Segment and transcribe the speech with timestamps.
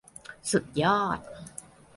[0.51, 1.19] สุดยอด!